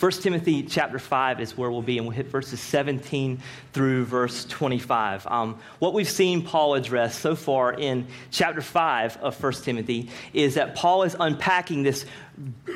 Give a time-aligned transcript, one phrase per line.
[0.00, 3.38] 1 Timothy chapter 5 is where we'll be, and we'll hit verses 17
[3.74, 5.26] through verse 25.
[5.26, 10.54] Um, what we've seen Paul address so far in chapter 5 of 1 Timothy is
[10.54, 12.06] that Paul is unpacking this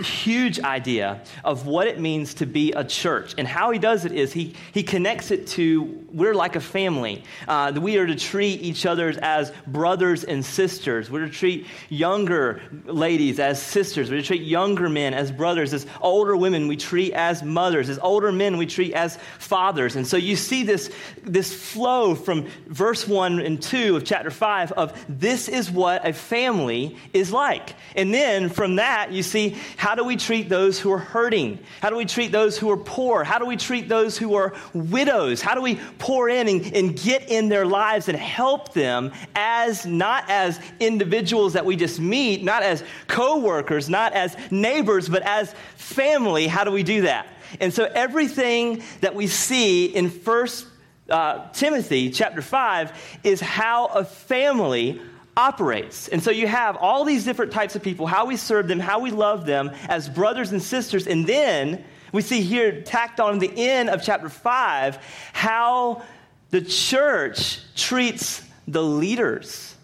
[0.02, 3.34] huge idea of what it means to be a church.
[3.38, 7.24] And how he does it is he, he connects it to we're like a family.
[7.48, 11.10] Uh, we are to treat each other as brothers and sisters.
[11.10, 14.10] We're to treat younger ladies as sisters.
[14.10, 15.74] We're to treat younger men as brothers.
[15.74, 17.88] As older women, we treat as mothers.
[17.88, 19.96] As older men, we treat as fathers.
[19.96, 20.88] And so you see this,
[21.24, 26.12] this flow from verse 1 and 2 of chapter 5 of this is what a
[26.12, 27.74] family is like.
[27.96, 31.58] And then from that, you see how do we treat those who are hurting?
[31.80, 33.24] How do we treat those who are poor?
[33.24, 35.40] How do we treat those who are widows?
[35.40, 39.86] How do we pour in and, and get in their lives and help them as
[39.86, 45.54] not as individuals that we just meet, not as co-workers, not as neighbors, but as
[45.76, 46.46] family?
[46.46, 47.26] How do we do that?
[47.60, 50.66] And so everything that we see in First
[51.08, 55.00] uh, Timothy chapter 5 is how a family
[55.36, 56.08] operates.
[56.08, 59.00] And so you have all these different types of people, how we serve them, how
[59.00, 61.06] we love them as brothers and sisters.
[61.06, 64.98] And then we see here, tacked on the end of chapter 5,
[65.32, 66.02] how
[66.50, 69.74] the church treats the leaders.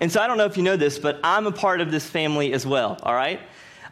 [0.00, 2.08] And so I don't know if you know this, but I'm a part of this
[2.08, 3.40] family as well, all right?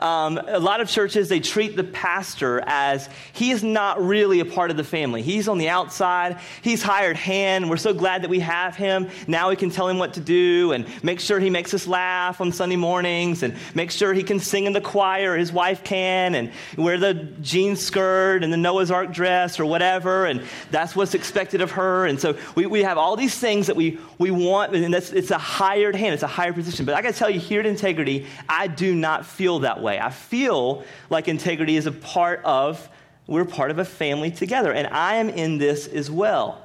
[0.00, 4.44] Um, a lot of churches, they treat the pastor as he is not really a
[4.44, 5.22] part of the family.
[5.22, 7.70] He's on the outside, he's hired hand.
[7.70, 9.08] We're so glad that we have him.
[9.27, 12.41] Now we can tell him what to do and make sure he makes us laugh
[12.41, 16.34] on Sunday mornings and make sure he can sing in the choir, his wife can,
[16.34, 20.27] and wear the jean skirt and the Noah's Ark dress or whatever.
[20.27, 22.06] And that's what's expected of her.
[22.06, 25.39] And so we, we have all these things that we, we want, and it's a
[25.39, 26.84] hired hand, it's a higher position.
[26.84, 29.86] But I got to tell you, here at Integrity, I do not feel that way
[29.87, 29.98] way.
[30.01, 32.89] I feel like integrity is a part of,
[33.27, 36.62] we're part of a family together, and I am in this as well.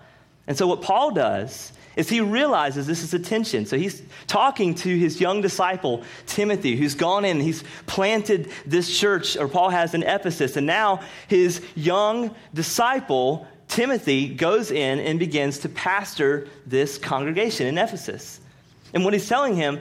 [0.48, 3.66] And so, what Paul does is he realizes this is a tension.
[3.66, 9.38] So, he's talking to his young disciple, Timothy, who's gone in, he's planted this church,
[9.38, 15.60] or Paul has in Ephesus, and now his young disciple, Timothy, goes in and begins
[15.60, 18.40] to pastor this congregation in Ephesus.
[18.94, 19.80] And what he's telling him,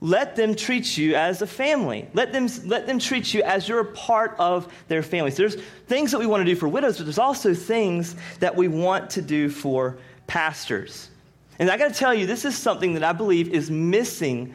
[0.00, 2.08] let them treat you as a family.
[2.14, 5.30] Let them, let them treat you as you're a part of their family.
[5.32, 8.54] So there's things that we want to do for widows, but there's also things that
[8.54, 11.10] we want to do for pastors.
[11.58, 14.54] And I got to tell you, this is something that I believe is missing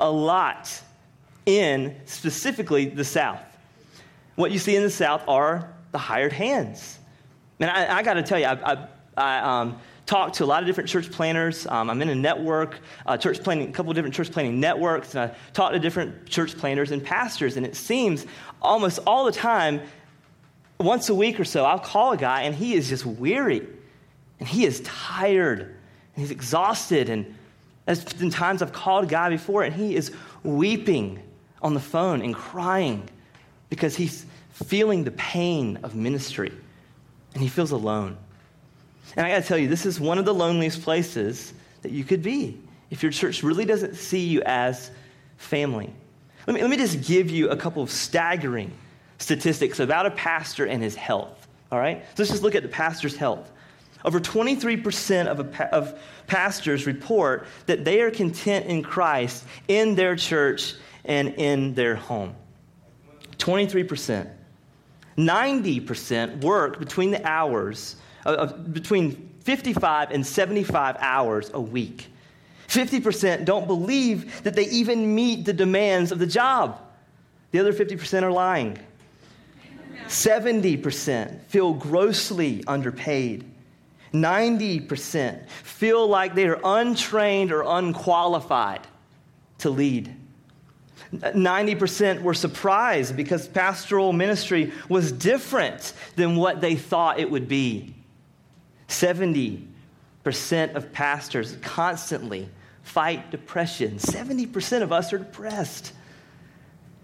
[0.00, 0.82] a lot
[1.46, 3.40] in specifically the South.
[4.34, 6.98] What you see in the South are the hired hands.
[7.60, 9.78] And I, I got to tell you, I, I, I um,
[10.10, 11.68] talked to a lot of different church planters.
[11.68, 15.14] Um, I'm in a network, uh, church planting, a couple of different church planting networks,
[15.14, 17.56] and I talked to different church planters and pastors.
[17.56, 18.26] And it seems
[18.60, 19.80] almost all the time,
[20.80, 23.64] once a week or so, I'll call a guy and he is just weary,
[24.40, 27.08] and he is tired, and he's exhausted.
[27.08, 27.32] And
[27.86, 30.10] there's been times I've called a guy before, and he is
[30.42, 31.22] weeping
[31.62, 33.08] on the phone and crying
[33.68, 36.50] because he's feeling the pain of ministry,
[37.32, 38.16] and he feels alone.
[39.16, 42.04] And I got to tell you, this is one of the loneliest places that you
[42.04, 42.58] could be
[42.90, 44.90] if your church really doesn't see you as
[45.36, 45.92] family.
[46.46, 48.72] Let me, let me just give you a couple of staggering
[49.18, 51.48] statistics about a pastor and his health.
[51.70, 52.02] All right?
[52.02, 53.50] So let's just look at the pastor's health.
[54.04, 60.16] Over 23% of, a, of pastors report that they are content in Christ in their
[60.16, 62.34] church and in their home.
[63.38, 64.30] 23%.
[65.16, 72.06] 90% work between the hours uh, between 55 and 75 hours a week.
[72.68, 76.80] 50% don't believe that they even meet the demands of the job.
[77.50, 78.78] The other 50% are lying.
[80.06, 83.44] 70% feel grossly underpaid.
[84.12, 88.86] 90% feel like they are untrained or unqualified
[89.58, 90.14] to lead.
[91.12, 97.94] 90% were surprised because pastoral ministry was different than what they thought it would be.
[98.90, 102.48] 70% of pastors constantly
[102.82, 103.98] fight depression.
[103.98, 105.92] 70% of us are depressed.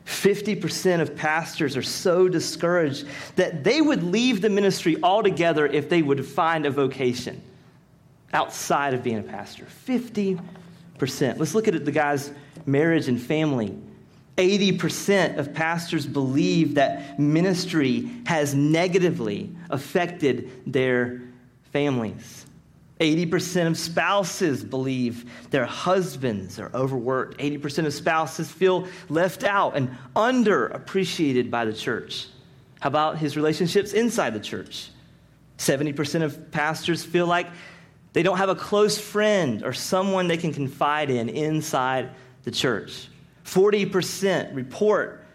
[0.04, 3.06] 50% of pastors are so discouraged
[3.36, 7.42] that they would leave the ministry altogether if they would find a vocation
[8.32, 9.66] outside of being a pastor.
[9.86, 10.40] 50%.
[11.38, 12.30] Let's look at the guy's
[12.66, 13.76] marriage and family.
[14.36, 21.22] 80% of pastors believe that ministry has negatively affected their
[21.76, 22.46] families.
[23.00, 27.38] 80% of spouses believe their husbands are overworked.
[27.38, 32.28] 80% of spouses feel left out and underappreciated by the church.
[32.80, 34.88] How about his relationships inside the church?
[35.58, 37.48] 70% of pastors feel like
[38.14, 42.08] they don't have a close friend or someone they can confide in inside
[42.44, 43.08] the church.
[43.44, 45.26] 40% report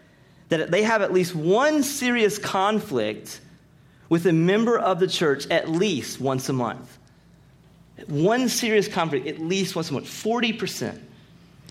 [0.48, 3.40] that they have at least one serious conflict
[4.12, 6.98] with a member of the church at least once a month.
[8.08, 10.04] One serious conflict at least once a month.
[10.04, 11.00] 40%.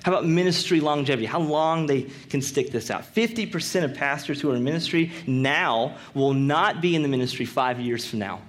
[0.02, 1.28] How about ministry longevity?
[1.28, 3.04] How long they can stick this out?
[3.04, 7.80] 50% of pastors who are in ministry now will not be in the ministry five
[7.80, 8.42] years from now.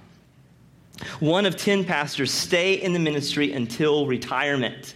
[1.19, 4.95] One of 10 pastors stay in the ministry until retirement.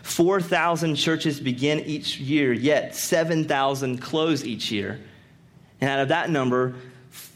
[0.00, 4.98] 4,000 churches begin each year, yet 7,000 close each year.
[5.82, 6.76] And out of that number,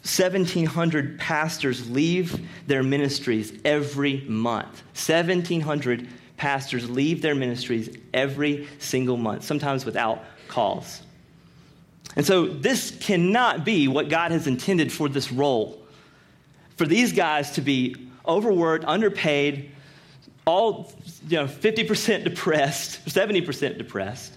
[0.06, 4.82] 1,700 pastors leave their ministries every month.
[4.94, 6.06] 1,700
[6.36, 11.02] pastors leave their ministries every single month, sometimes without cause.
[12.14, 15.82] And so, this cannot be what God has intended for this role.
[16.76, 17.96] For these guys to be
[18.28, 19.72] overworked, underpaid,
[20.46, 20.92] all
[21.28, 24.32] you know, 50% depressed, 70% depressed.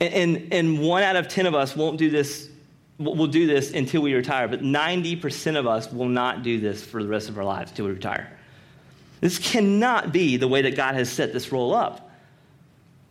[0.00, 2.47] And, and, and, one out of 10 of us won't do this,
[2.98, 7.02] we'll do this until we retire, but 90% of us will not do this for
[7.02, 8.30] the rest of our lives until we retire.
[9.20, 12.10] This cannot be the way that God has set this role up.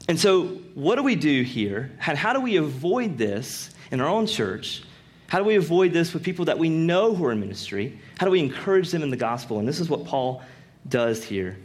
[0.07, 1.91] And so, what do we do here?
[1.97, 4.83] How, how do we avoid this in our own church?
[5.27, 7.99] How do we avoid this with people that we know who are in ministry?
[8.17, 9.59] How do we encourage them in the gospel?
[9.59, 10.41] And this is what Paul
[10.87, 11.57] does here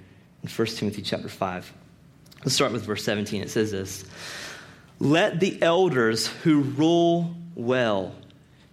[0.43, 1.73] in 1 Timothy chapter 5.
[2.41, 3.43] Let's start with verse 17.
[3.43, 4.05] It says this
[4.99, 8.15] Let the elders who rule well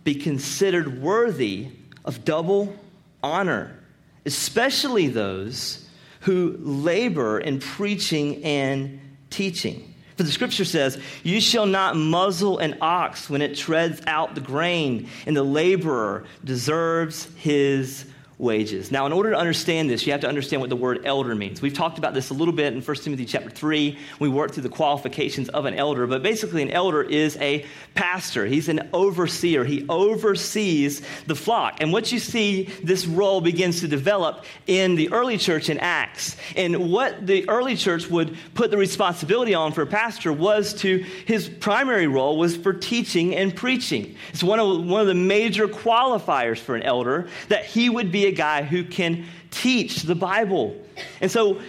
[0.04, 1.70] be considered worthy
[2.06, 2.76] of double
[3.22, 3.80] honor
[4.26, 5.86] especially those
[6.22, 9.00] who labor in preaching and
[9.30, 9.94] teaching.
[10.18, 14.42] For the scripture says, You shall not muzzle an ox when it treads out the
[14.42, 18.06] grain, and the laborer deserves his
[18.40, 18.90] wages.
[18.90, 21.62] Now, in order to understand this, you have to understand what the word elder means.
[21.62, 24.00] We've talked about this a little bit in 1 Timothy chapter 3.
[24.20, 27.66] We worked through the qualifications of an elder, but basically, an elder is a
[27.96, 28.46] pastor.
[28.46, 29.66] He's an overseer.
[29.66, 31.82] He oversees the flock.
[31.82, 36.38] And what you see, this role begins to develop in the early church in Acts.
[36.56, 41.00] And what the early church would put the responsibility on for a pastor was to,
[41.26, 44.16] his primary role was for teaching and preaching.
[44.30, 48.29] It's one of, one of the major qualifiers for an elder that he would be
[48.30, 50.76] a guy who can teach the Bible.
[51.22, 51.60] And so,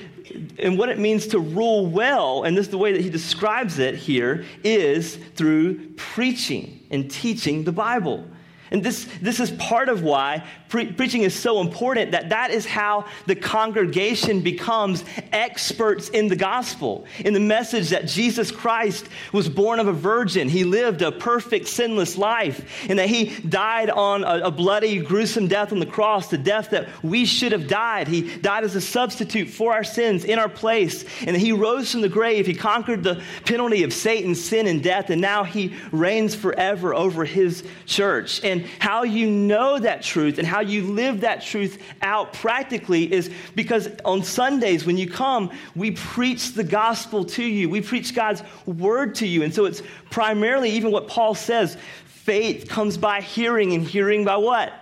[0.59, 3.79] and what it means to rule well, and this is the way that he describes
[3.79, 8.25] it here, is through preaching and teaching the Bible.
[8.71, 12.65] And this, this is part of why pre- preaching is so important that that is
[12.65, 19.49] how the congregation becomes experts in the gospel, in the message that Jesus Christ was
[19.49, 20.49] born of a virgin.
[20.49, 25.49] He lived a perfect, sinless life, and that he died on a, a bloody, gruesome
[25.49, 28.09] death on the cross, the death that we should have died.
[28.09, 32.01] He died as a substitute for our sins in our place, and he rose from
[32.01, 32.47] the grave.
[32.47, 37.25] He conquered the penalty of Satan, sin, and death, and now he reigns forever over
[37.25, 38.43] his church.
[38.45, 43.31] And how you know that truth and how you live that truth out practically is
[43.55, 47.69] because on Sundays when you come, we preach the gospel to you.
[47.69, 49.43] We preach God's word to you.
[49.43, 51.77] And so it's primarily even what Paul says
[52.07, 54.73] faith comes by hearing, and hearing by what?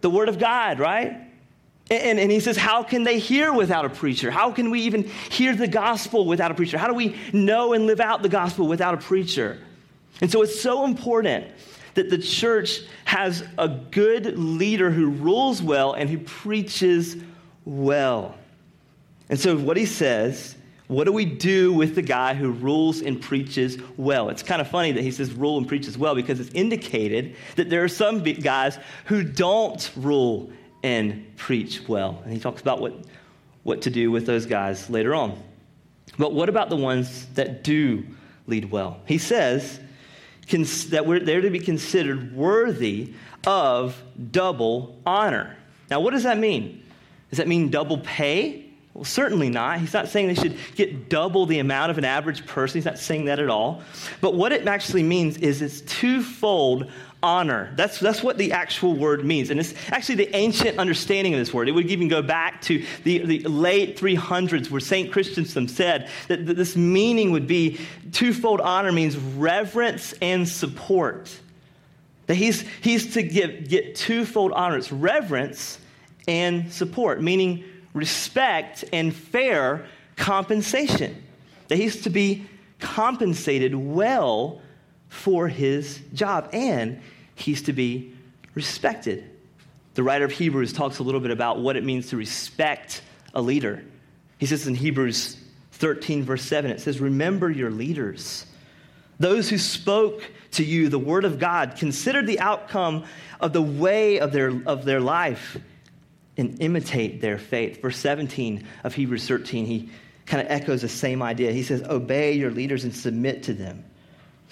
[0.00, 1.16] The word of God, right?
[1.90, 4.30] And, and, he says, How can they hear without a preacher?
[4.30, 6.78] How can we even hear the gospel without a preacher?
[6.78, 9.58] How do we know and live out the gospel without a preacher?
[10.20, 11.46] And so it's so important
[11.94, 17.16] that the church has a good leader who rules well and who preaches
[17.64, 18.34] well.
[19.28, 20.56] And so, what he says,
[20.88, 24.28] what do we do with the guy who rules and preaches well?
[24.28, 27.70] It's kind of funny that he says rule and preaches well because it's indicated that
[27.70, 30.50] there are some guys who don't rule
[30.82, 32.20] and preach well.
[32.24, 32.94] And he talks about what,
[33.62, 35.40] what to do with those guys later on.
[36.18, 38.04] But what about the ones that do
[38.46, 39.00] lead well?
[39.06, 39.80] He says,
[40.48, 43.14] that we're there to be considered worthy
[43.46, 45.56] of double honor.
[45.90, 46.82] Now, what does that mean?
[47.30, 48.66] Does that mean double pay?
[48.94, 49.80] Well, certainly not.
[49.80, 52.78] He's not saying they should get double the amount of an average person.
[52.78, 53.82] He's not saying that at all.
[54.20, 56.90] But what it actually means is it's twofold
[57.22, 57.72] honor.
[57.76, 59.50] That's, that's what the actual word means.
[59.50, 61.68] And it's actually the ancient understanding of this word.
[61.68, 65.12] It would even go back to the, the late 300s where St.
[65.12, 71.38] Chrysostom said that, that this meaning would be twofold honor means reverence and support.
[72.26, 74.76] That he's, he's to give, get twofold honor.
[74.76, 75.78] It's reverence
[76.26, 77.64] and support, meaning
[77.94, 79.86] respect and fair
[80.16, 81.22] compensation.
[81.68, 82.46] That he's to be
[82.80, 84.60] compensated well
[85.12, 87.00] for his job, and
[87.34, 88.14] he's to be
[88.54, 89.28] respected.
[89.92, 93.02] The writer of Hebrews talks a little bit about what it means to respect
[93.34, 93.84] a leader.
[94.38, 95.36] He says in Hebrews
[95.72, 98.46] 13, verse 7, it says, Remember your leaders,
[99.18, 101.74] those who spoke to you the word of God.
[101.76, 103.04] Consider the outcome
[103.38, 105.58] of the way of their, of their life
[106.38, 107.82] and imitate their faith.
[107.82, 109.90] Verse 17 of Hebrews 13, he
[110.24, 111.52] kind of echoes the same idea.
[111.52, 113.84] He says, Obey your leaders and submit to them,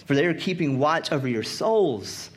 [0.06, 2.30] for they are keeping watch over your souls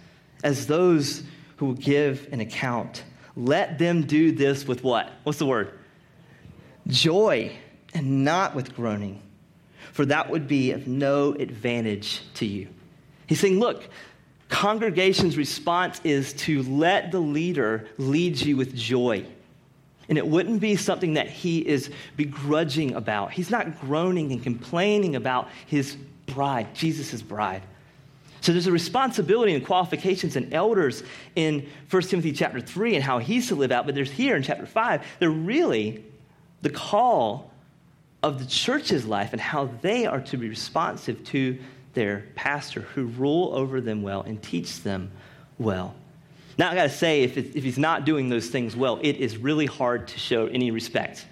[0.43, 1.24] as those
[1.58, 3.03] who will give an account.
[3.36, 5.12] Let them do this with what?
[5.24, 5.72] What's the word?
[6.88, 7.55] Joy
[7.93, 9.22] and not with groaning,
[9.91, 12.67] for that would be of no advantage to you.
[13.27, 13.88] He's saying, Look,
[14.50, 19.25] congregation's response is to let the leader lead you with joy.
[20.10, 23.32] And it wouldn't be something that he is begrudging about.
[23.32, 25.96] He's not groaning and complaining about his
[26.33, 27.61] bride, Jesus' bride.
[28.41, 31.03] So there's a responsibility and qualifications and elders
[31.35, 34.43] in 1 Timothy chapter 3 and how he's to live out, but there's here in
[34.43, 36.03] chapter 5, they're really
[36.61, 37.51] the call
[38.21, 41.57] of the church's life and how they are to be responsive to
[41.93, 45.11] their pastor who rule over them well and teach them
[45.57, 45.93] well.
[46.57, 49.37] Now, I got to say, if, if he's not doing those things well, it is
[49.37, 51.25] really hard to show any respect.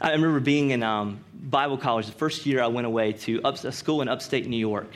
[0.00, 3.62] I remember being in um, Bible college the first year I went away to up,
[3.64, 4.88] a school in upstate New York.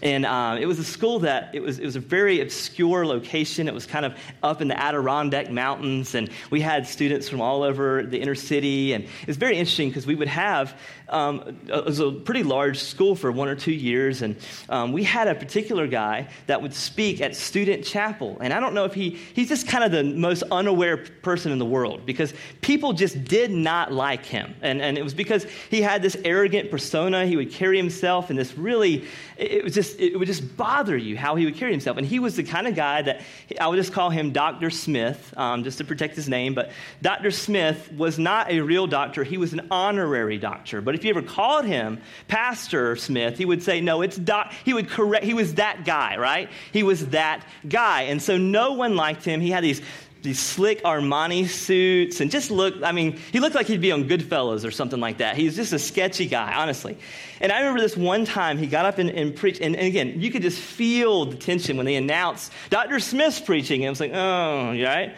[0.00, 3.68] And um, it was a school that, it was, it was a very obscure location.
[3.68, 6.14] It was kind of up in the Adirondack Mountains.
[6.14, 8.94] And we had students from all over the inner city.
[8.94, 10.76] And it was very interesting because we would have,
[11.12, 14.22] um, it was a pretty large school for one or two years.
[14.22, 14.36] And
[14.68, 18.38] um, we had a particular guy that would speak at student chapel.
[18.40, 21.58] And I don't know if he, he's just kind of the most unaware person in
[21.58, 24.54] the world because people just did not like him.
[24.62, 27.26] And, and it was because he had this arrogant persona.
[27.26, 29.04] He would carry himself in this really,
[29.36, 31.98] it was just, it would just bother you how he would carry himself.
[31.98, 33.20] And he was the kind of guy that
[33.60, 34.70] I would just call him Dr.
[34.70, 36.54] Smith, um, just to protect his name.
[36.54, 36.70] But
[37.02, 37.30] Dr.
[37.30, 40.80] Smith was not a real doctor, he was an honorary doctor.
[40.80, 44.52] But if you ever called him Pastor Smith, he would say, no, it's doc.
[44.64, 46.48] He would correct, he was that guy, right?
[46.72, 48.02] He was that guy.
[48.02, 49.40] And so no one liked him.
[49.40, 49.82] He had these
[50.22, 54.08] these slick Armani suits and just looked, I mean, he looked like he'd be on
[54.08, 55.36] Goodfellas or something like that.
[55.36, 56.96] He was just a sketchy guy, honestly.
[57.40, 60.20] And I remember this one time he got up and, and preached, and, and, again,
[60.20, 63.00] you could just feel the tension when they announced Dr.
[63.00, 63.82] Smith's preaching.
[63.82, 65.16] And I was like, oh, right?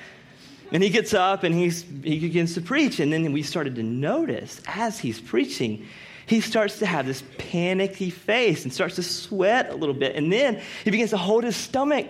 [0.74, 2.98] And he gets up and he's, he begins to preach.
[2.98, 5.86] And then we started to notice as he's preaching,
[6.26, 10.16] he starts to have this panicky face and starts to sweat a little bit.
[10.16, 12.08] And then he begins to hold his stomach.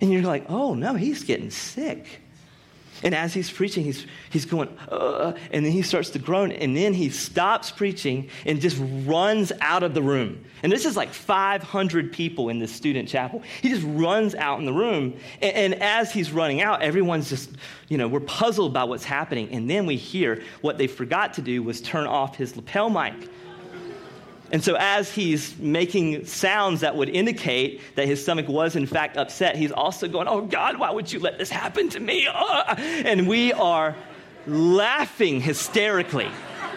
[0.00, 2.21] And you're like, oh no, he's getting sick.
[3.02, 6.76] And as he's preaching, he's, he's going, uh, and then he starts to groan, and
[6.76, 10.44] then he stops preaching and just runs out of the room.
[10.62, 13.42] And this is like 500 people in this student chapel.
[13.60, 15.14] He just runs out in the room.
[15.40, 17.50] And, and as he's running out, everyone's just,
[17.88, 19.50] you know, we're puzzled by what's happening.
[19.52, 23.14] And then we hear what they forgot to do was turn off his lapel mic.
[24.52, 29.16] And so, as he's making sounds that would indicate that his stomach was in fact
[29.16, 32.28] upset, he's also going, Oh God, why would you let this happen to me?
[32.76, 33.96] And we are
[34.46, 36.28] laughing hysterically.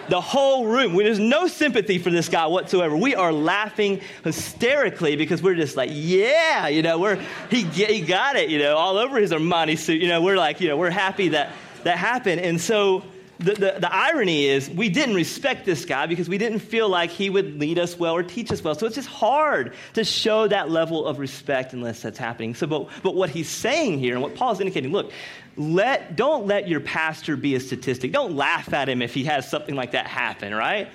[0.07, 2.95] The whole room, there's no sympathy for this guy whatsoever.
[2.95, 8.35] We are laughing hysterically because we're just like, yeah, you know, we're, he, he got
[8.35, 10.01] it, you know, all over his Armani suit.
[10.01, 11.51] You know, we're like, you know, we're happy that
[11.83, 12.41] that happened.
[12.41, 13.03] And so,
[13.45, 17.11] the, the, the, irony is we didn't respect this guy because we didn't feel like
[17.11, 18.73] he would lead us well or teach us well.
[18.73, 22.55] So it's just hard to show that level of respect unless that's happening.
[22.55, 25.11] So, but, but what he's saying here and what Paul is indicating, look,
[25.57, 28.11] let, don't let your pastor be a statistic.
[28.11, 30.89] Don't laugh at him if he has something like that happen, right?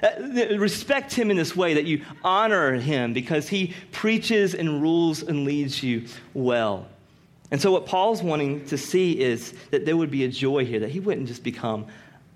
[0.00, 0.10] Uh,
[0.56, 5.44] respect him in this way that you honor him because he preaches and rules and
[5.44, 6.86] leads you well.
[7.50, 10.80] And so, what Paul's wanting to see is that there would be a joy here,
[10.80, 11.86] that he wouldn't just become,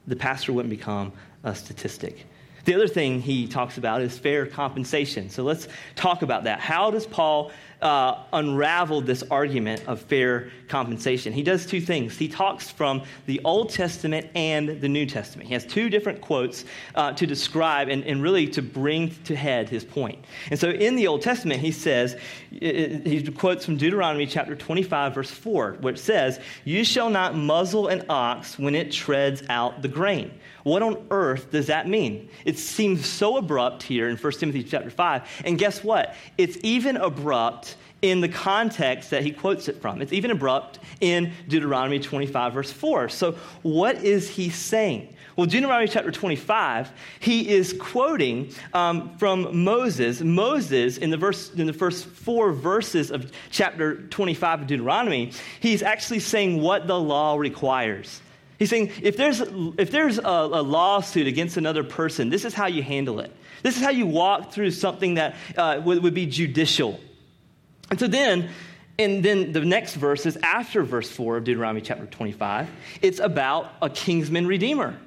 [0.06, 1.12] the pastor wouldn't become
[1.44, 2.26] a statistic.
[2.64, 5.28] The other thing he talks about is fair compensation.
[5.28, 6.61] So let's talk about that.
[6.61, 7.52] How does Paul
[7.85, 11.33] uh, unravel this argument of fair compensation?
[11.33, 12.17] He does two things.
[12.17, 15.47] He talks from the Old Testament and the New Testament.
[15.47, 16.64] He has two different quotes
[16.95, 20.25] uh, to describe and, and really to bring to head his point.
[20.50, 22.17] And so in the Old Testament, he says,
[22.50, 28.05] he quotes from Deuteronomy chapter 25, verse 4, which says, You shall not muzzle an
[28.09, 30.33] ox when it treads out the grain.
[30.64, 32.30] What on earth does that mean?
[32.44, 35.42] It seems so abrupt here in 1 Timothy chapter 5.
[35.44, 36.14] And guess what?
[36.38, 40.02] It's even abrupt in the context that he quotes it from.
[40.02, 43.09] It's even abrupt in Deuteronomy 25, verse 4.
[43.11, 45.14] So, what is he saying?
[45.37, 50.23] Well, Deuteronomy chapter 25, he is quoting um, from Moses.
[50.23, 55.83] Moses, in the, verse, in the first four verses of chapter 25 of Deuteronomy, he's
[55.83, 58.21] actually saying what the law requires.
[58.58, 62.66] He's saying if there's, if there's a, a lawsuit against another person, this is how
[62.66, 63.34] you handle it.
[63.62, 67.00] This is how you walk through something that uh, would, would be judicial.
[67.90, 68.50] And so then,
[68.99, 72.70] and then the next verse is after verse 4 of Deuteronomy chapter 25.
[73.02, 74.99] It's about a kinsman redeemer.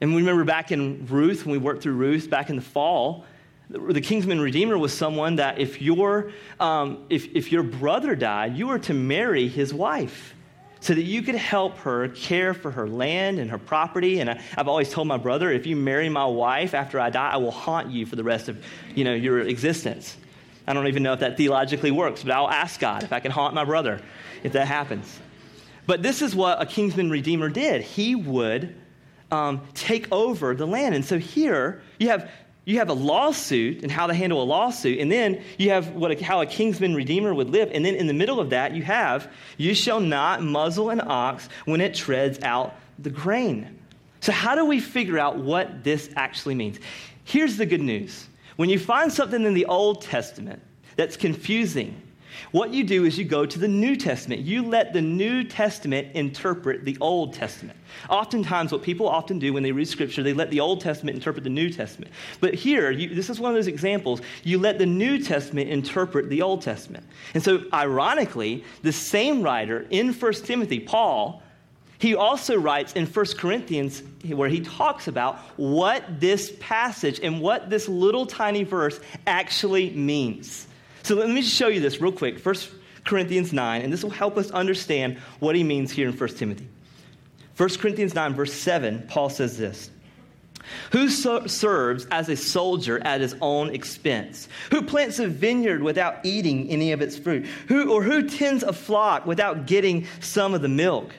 [0.00, 3.24] And we remember back in Ruth, when we worked through Ruth back in the fall,
[3.68, 6.30] the kinsman redeemer was someone that if your,
[6.60, 10.34] um, if, if your brother died, you were to marry his wife
[10.80, 14.20] so that you could help her care for her land and her property.
[14.20, 17.30] And I, have always told my brother, if you marry my wife after I die,
[17.30, 18.62] I will haunt you for the rest of
[18.94, 20.16] you know, your existence.
[20.66, 23.30] I don't even know if that theologically works, but I'll ask God if I can
[23.30, 24.00] haunt my brother
[24.42, 25.18] if that happens.
[25.86, 27.82] But this is what a kinsman redeemer did.
[27.82, 28.74] He would
[29.30, 30.94] um, take over the land.
[30.94, 32.30] And so here you have
[32.68, 36.10] you have a lawsuit and how to handle a lawsuit, and then you have what
[36.10, 38.82] a, how a kinsman redeemer would live, and then in the middle of that you
[38.82, 43.78] have you shall not muzzle an ox when it treads out the grain.
[44.20, 46.78] So how do we figure out what this actually means?
[47.24, 50.60] Here's the good news: when you find something in the Old Testament
[50.94, 51.98] that's confusing
[52.52, 54.42] what you do is you go to the New Testament.
[54.42, 57.78] You let the New Testament interpret the Old Testament.
[58.08, 61.44] Oftentimes, what people often do when they read Scripture, they let the Old Testament interpret
[61.44, 62.12] the New Testament.
[62.40, 64.20] But here, you, this is one of those examples.
[64.44, 67.04] You let the New Testament interpret the Old Testament.
[67.34, 71.42] And so, ironically, the same writer in 1 Timothy, Paul,
[71.98, 77.70] he also writes in 1 Corinthians where he talks about what this passage and what
[77.70, 80.67] this little tiny verse actually means.
[81.02, 82.44] So let me just show you this real quick.
[82.44, 82.54] 1
[83.04, 86.68] Corinthians 9, and this will help us understand what he means here in 1 Timothy.
[87.56, 89.90] 1 Corinthians 9, verse 7, Paul says this
[90.92, 94.48] Who serves as a soldier at his own expense?
[94.70, 97.46] Who plants a vineyard without eating any of its fruit?
[97.68, 101.14] Who, or who tends a flock without getting some of the milk?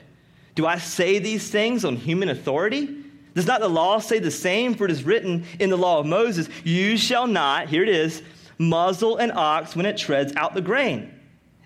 [0.54, 2.88] Do I say these things on human authority?
[3.34, 4.74] Does not the law say the same?
[4.74, 8.22] For it is written in the law of Moses, You shall not, here it is,
[8.60, 11.10] muzzle an ox when it treads out the grain.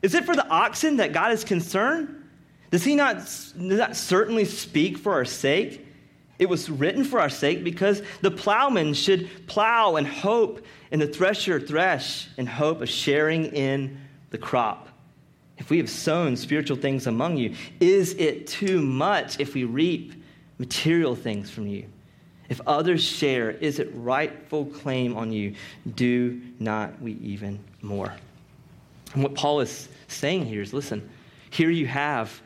[0.01, 2.25] Is it for the oxen that God is concerned?
[2.71, 5.85] Does he not, does that certainly speak for our sake?
[6.39, 11.07] It was written for our sake because the plowman should plow and hope, and the
[11.07, 14.89] thresher thresh in hope of sharing in the crop.
[15.59, 20.13] If we have sown spiritual things among you, is it too much if we reap
[20.59, 21.87] material things from you?
[22.55, 25.57] If others share, is it rightful claim on you?
[25.97, 28.14] Do not we even more?
[29.12, 31.11] And what Paul is saying here is listen,
[31.51, 32.40] here you have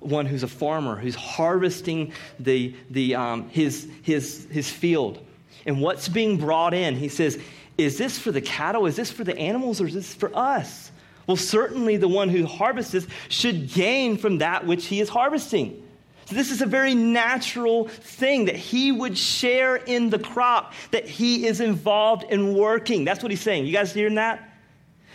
[0.00, 5.24] one who's a farmer who's harvesting the, the, um, his, his, his field.
[5.64, 7.38] And what's being brought in, he says,
[7.78, 8.86] is this for the cattle?
[8.86, 9.80] Is this for the animals?
[9.80, 10.90] Or is this for us?
[11.28, 15.86] Well, certainly the one who harvests should gain from that which he is harvesting.
[16.30, 21.46] This is a very natural thing that he would share in the crop that he
[21.46, 23.04] is involved in working.
[23.04, 23.66] That's what he's saying.
[23.66, 24.46] You guys hearing that?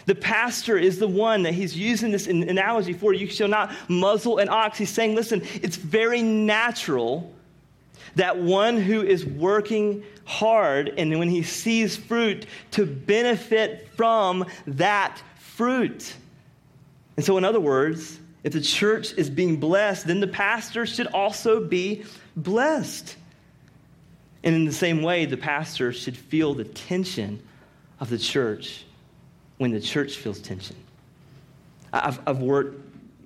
[0.05, 3.13] The pastor is the one that he's using this analogy for.
[3.13, 4.77] You shall not muzzle an ox.
[4.77, 7.33] He's saying, listen, it's very natural
[8.15, 15.21] that one who is working hard and when he sees fruit to benefit from that
[15.39, 16.15] fruit.
[17.17, 21.07] And so, in other words, if the church is being blessed, then the pastor should
[21.07, 22.05] also be
[22.35, 23.15] blessed.
[24.43, 27.41] And in the same way, the pastor should feel the tension
[27.99, 28.85] of the church
[29.57, 30.75] when the church feels tension.
[31.91, 32.79] I've, I've worked,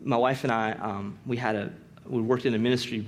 [0.06, 1.74] my wife and I, um, we had a,
[2.06, 3.06] we worked in a ministry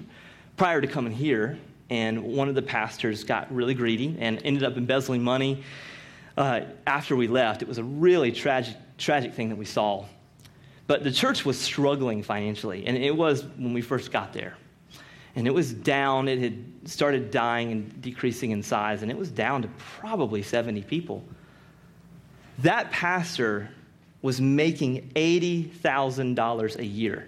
[0.57, 1.57] prior to coming here,
[1.89, 5.63] and one of the pastors got really greedy and ended up embezzling money.
[6.35, 10.03] Uh, after we left, it was a really tragic, tragic thing that we saw.
[10.91, 14.57] But the church was struggling financially, and it was when we first got there.
[15.37, 19.31] And it was down, it had started dying and decreasing in size, and it was
[19.31, 21.23] down to probably 70 people.
[22.57, 23.69] That pastor
[24.21, 27.25] was making $80,000 a year,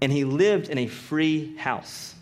[0.00, 2.14] and he lived in a free house.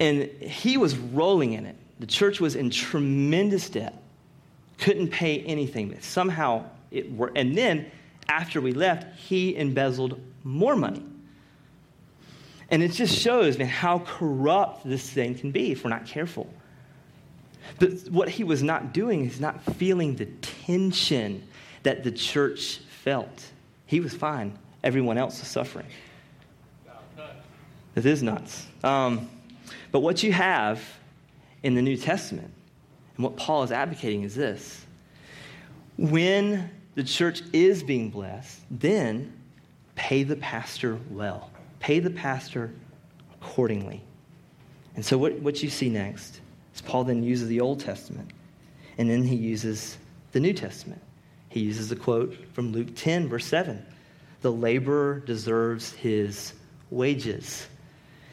[0.00, 1.76] And he was rolling in it.
[2.00, 4.02] The church was in tremendous debt,
[4.78, 5.96] couldn't pay anything.
[6.00, 7.38] Somehow it worked.
[7.38, 7.88] And then
[8.30, 11.02] after we left, he embezzled more money.
[12.70, 16.48] And it just shows, man, how corrupt this thing can be if we're not careful.
[17.80, 20.26] But what he was not doing is not feeling the
[20.66, 21.42] tension
[21.82, 23.46] that the church felt.
[23.86, 25.86] He was fine, everyone else was suffering.
[27.94, 28.66] This is nuts.
[28.84, 29.28] Um,
[29.90, 30.80] but what you have
[31.64, 32.52] in the New Testament,
[33.16, 34.84] and what Paul is advocating, is this
[35.98, 39.32] when the church is being blessed, then
[39.94, 41.50] pay the pastor well.
[41.78, 42.70] Pay the pastor
[43.34, 44.02] accordingly.
[44.96, 46.40] And so, what, what you see next
[46.74, 48.30] is Paul then uses the Old Testament,
[48.98, 49.98] and then he uses
[50.32, 51.00] the New Testament.
[51.48, 53.84] He uses a quote from Luke 10, verse 7
[54.42, 56.54] The laborer deserves his
[56.90, 57.66] wages.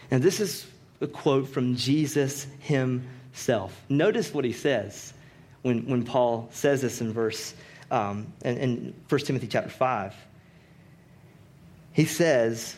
[0.10, 0.68] And this is
[1.02, 3.82] a quote from Jesus himself.
[3.90, 5.14] Notice what he says
[5.62, 7.54] when, when Paul says this in verse
[7.92, 10.16] um, in, in 1 Timothy chapter 5.
[11.94, 12.76] He says,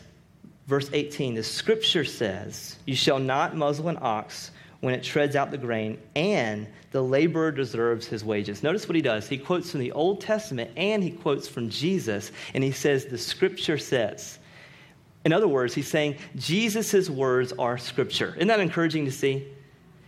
[0.68, 5.52] verse 18, the scripture says, You shall not muzzle an ox when it treads out
[5.52, 8.64] the grain, and the laborer deserves his wages.
[8.64, 9.28] Notice what he does.
[9.28, 13.18] He quotes from the Old Testament and he quotes from Jesus, and he says, The
[13.18, 14.40] scripture says.
[15.26, 18.34] In other words, he's saying Jesus' words are scripture.
[18.38, 19.46] Isn't that encouraging to see?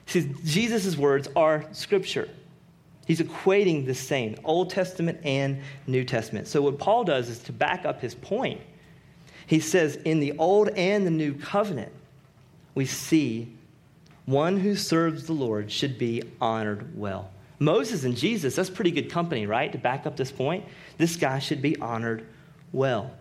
[0.05, 2.29] He says Jesus' words are scripture.
[3.11, 6.47] He's equating the same, Old Testament and New Testament.
[6.47, 8.61] So, what Paul does is to back up his point.
[9.47, 11.91] He says, in the Old and the New Covenant,
[12.73, 13.53] we see
[14.27, 17.29] one who serves the Lord should be honored well.
[17.59, 19.73] Moses and Jesus, that's pretty good company, right?
[19.73, 20.63] To back up this point,
[20.97, 22.25] this guy should be honored
[22.71, 23.11] well.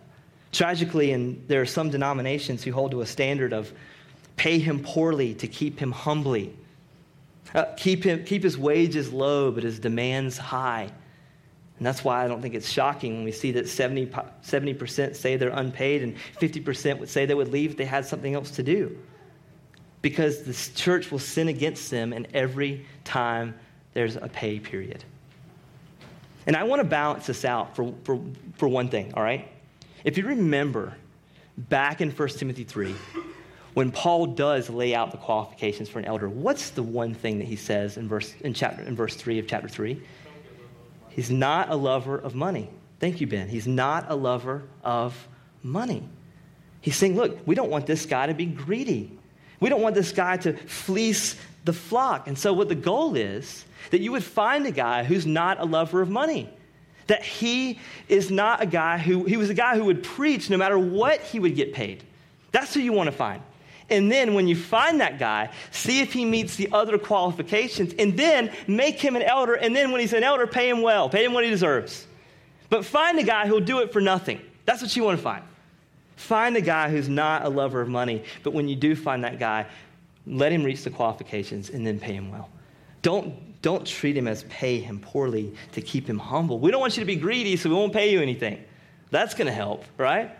[0.53, 3.73] Tragically, and there are some denominations who hold to a standard of
[4.37, 6.55] pay him poorly to keep him humbly.
[7.53, 10.89] Uh, keep, him, keep his wages low, but his demands high.
[11.77, 15.35] And that's why I don't think it's shocking when we see that 70, 70% say
[15.35, 18.63] they're unpaid and 50% would say they would leave if they had something else to
[18.63, 18.97] do.
[20.03, 23.55] Because the church will sin against them, and every time
[23.93, 25.03] there's a pay period.
[26.47, 28.19] And I want to balance this out for, for,
[28.57, 29.47] for one thing, all right?
[30.03, 30.95] If you remember
[31.57, 32.95] back in 1 Timothy 3,
[33.73, 37.47] when Paul does lay out the qualifications for an elder, what's the one thing that
[37.47, 40.01] he says in verse, in chapter, in verse 3 of chapter 3?
[41.09, 42.69] He's not a lover of money.
[42.99, 43.49] Thank you, Ben.
[43.49, 45.27] He's not a lover of
[45.63, 46.07] money.
[46.81, 49.17] He's saying, look, we don't want this guy to be greedy.
[49.59, 52.27] We don't want this guy to fleece the flock.
[52.27, 55.65] And so, what the goal is, that you would find a guy who's not a
[55.65, 56.49] lover of money.
[57.07, 60.57] That he is not a guy who, he was a guy who would preach no
[60.57, 62.03] matter what he would get paid.
[62.51, 63.41] That's who you want to find.
[63.91, 68.17] And then when you find that guy, see if he meets the other qualifications, and
[68.17, 69.53] then make him an elder.
[69.53, 72.07] And then when he's an elder, pay him well, pay him what he deserves.
[72.69, 74.41] But find a guy who'll do it for nothing.
[74.65, 75.43] That's what you want to find.
[76.15, 79.39] Find a guy who's not a lover of money, but when you do find that
[79.39, 79.65] guy,
[80.25, 82.49] let him reach the qualifications and then pay him well.
[83.01, 86.59] Don't, don't treat him as pay him poorly to keep him humble.
[86.59, 88.63] We don't want you to be greedy, so we won't pay you anything.
[89.09, 90.31] That's going to help, right?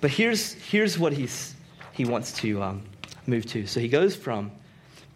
[0.00, 1.54] But here's, here's what he's
[1.98, 2.82] he wants to um,
[3.26, 3.66] move to.
[3.66, 4.52] So he goes from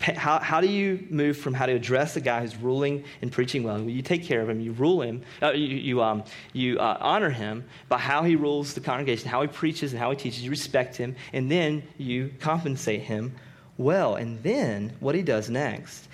[0.00, 3.62] how, how do you move from how to address the guy who's ruling and preaching
[3.62, 3.80] well?
[3.80, 7.30] You take care of him, you rule him, uh, you, you, um, you uh, honor
[7.30, 10.42] him by how he rules the congregation, how he preaches and how he teaches.
[10.42, 13.36] You respect him, and then you compensate him
[13.78, 14.16] well.
[14.16, 16.08] And then what he does next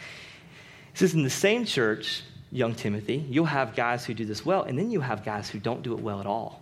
[0.92, 4.64] he says, in the same church, young Timothy, you'll have guys who do this well,
[4.64, 6.60] and then you have guys who don't do it well at all.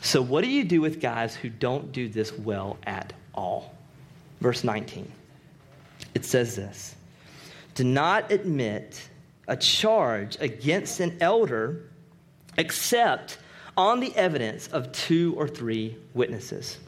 [0.00, 3.72] So, what do you do with guys who don't do this well at all.
[4.40, 5.10] Verse 19.
[6.14, 6.94] It says this
[7.74, 9.08] Do not admit
[9.46, 11.84] a charge against an elder
[12.56, 13.38] except
[13.76, 16.78] on the evidence of two or three witnesses.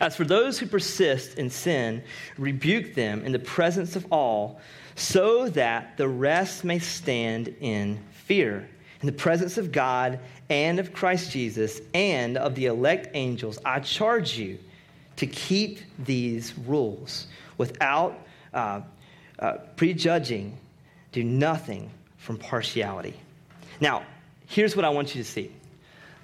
[0.00, 2.02] As for those who persist in sin,
[2.38, 4.60] rebuke them in the presence of all,
[4.96, 8.66] so that the rest may stand in fear.
[9.02, 13.80] In the presence of God and of Christ Jesus and of the elect angels, I
[13.80, 14.58] charge you
[15.16, 17.26] to keep these rules
[17.58, 18.18] without
[18.52, 18.80] uh,
[19.38, 20.56] uh, prejudging,
[21.12, 23.14] do nothing from partiality.
[23.80, 24.04] Now,
[24.46, 25.50] here's what I want you to see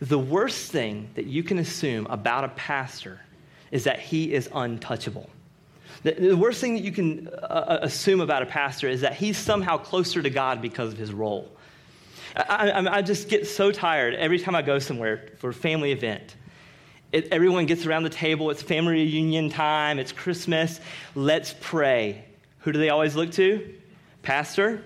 [0.00, 3.20] the worst thing that you can assume about a pastor
[3.70, 5.28] is that he is untouchable.
[6.02, 9.36] The, worst thing that you can uh, uh assume about a pastor is that he's
[9.36, 11.50] somehow closer to God because of his role.
[12.34, 15.92] I, I, I just get so tired every time I go somewhere for a family
[15.92, 16.36] event
[17.12, 18.50] it, everyone gets around the table.
[18.50, 19.98] It's family reunion time.
[19.98, 20.80] It's Christmas.
[21.14, 22.24] Let's pray.
[22.60, 23.74] Who do they always look to?
[24.22, 24.84] Pastor,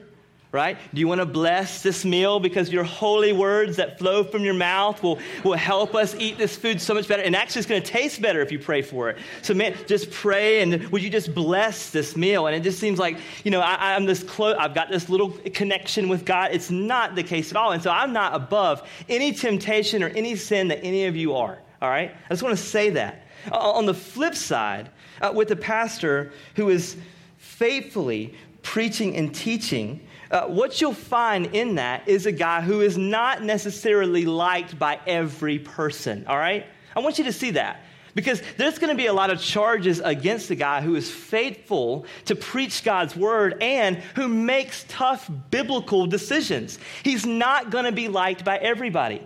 [0.54, 0.78] right?
[0.94, 4.54] Do you want to bless this meal because your holy words that flow from your
[4.54, 7.24] mouth will, will help us eat this food so much better?
[7.24, 9.18] And actually, it's going to taste better if you pray for it.
[9.42, 12.46] So, man, just pray and would you just bless this meal?
[12.46, 15.30] And it just seems like, you know, I, am this close, I've got this little
[15.52, 16.52] connection with God.
[16.52, 17.72] It's not the case at all.
[17.72, 21.58] And so I'm not above any temptation or any sin that any of you are,
[21.84, 22.10] all right?
[22.10, 23.26] I just want to say that.
[23.52, 24.88] On the flip side,
[25.20, 26.96] uh, with a pastor who is
[27.36, 32.96] faithfully preaching and teaching, uh, what you'll find in that is a guy who is
[32.96, 36.64] not necessarily liked by every person, all right?
[36.96, 37.82] I want you to see that.
[38.14, 42.06] Because there's going to be a lot of charges against the guy who is faithful
[42.26, 46.78] to preach God's word and who makes tough biblical decisions.
[47.02, 49.20] He's not going to be liked by everybody.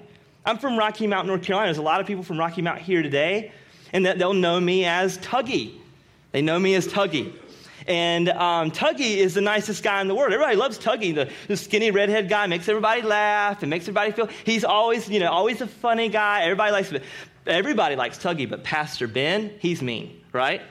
[0.49, 1.67] I'm from Rocky Mount, North Carolina.
[1.67, 3.53] There's a lot of people from Rocky Mount here today,
[3.93, 5.75] and they'll know me as Tuggy.
[6.33, 7.35] They know me as Tuggy.
[7.87, 10.33] And um, Tuggy is the nicest guy in the world.
[10.33, 14.31] Everybody loves Tuggy, the, the skinny redhead guy, makes everybody laugh and makes everybody feel.
[14.45, 16.45] He's always, you know, always a funny guy.
[16.45, 16.95] Everybody likes.
[17.47, 20.63] Everybody likes Tuggy, but Pastor Ben, he's mean, right?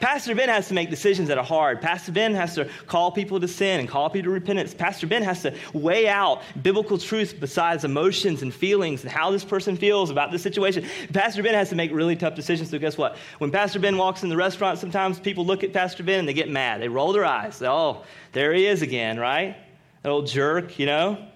[0.00, 1.82] Pastor Ben has to make decisions that are hard.
[1.82, 4.72] Pastor Ben has to call people to sin and call people to repentance.
[4.72, 9.44] Pastor Ben has to weigh out biblical truth besides emotions and feelings and how this
[9.44, 10.86] person feels about this situation.
[11.12, 12.70] Pastor Ben has to make really tough decisions.
[12.70, 13.16] So, guess what?
[13.38, 16.34] When Pastor Ben walks in the restaurant, sometimes people look at Pastor Ben and they
[16.34, 16.80] get mad.
[16.80, 17.62] They roll their eyes.
[17.62, 19.54] Oh, there he is again, right?
[20.02, 21.26] That old jerk, you know?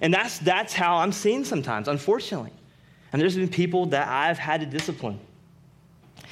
[0.00, 2.52] And that's, that's how I'm seen sometimes, unfortunately.
[3.12, 5.18] And there's been people that I've had to discipline.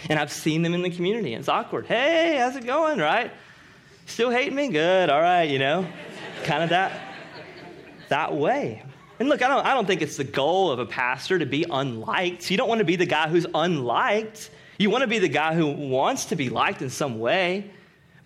[0.08, 1.34] And I've seen them in the community.
[1.34, 1.86] It's awkward.
[1.86, 3.30] Hey, how's it going, right?
[4.06, 4.68] Still hating me?
[4.68, 5.86] Good, all right, you know?
[6.44, 7.14] kind of that,
[8.08, 8.82] that way.
[9.18, 11.64] And look, I don't, I don't think it's the goal of a pastor to be
[11.70, 12.50] unliked.
[12.50, 14.50] You don't want to be the guy who's unliked.
[14.78, 17.70] You want to be the guy who wants to be liked in some way,